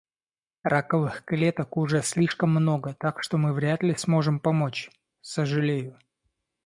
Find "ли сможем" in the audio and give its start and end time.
3.83-4.39